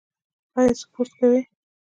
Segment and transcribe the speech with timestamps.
[0.57, 1.37] ایا سپورت کوئ؟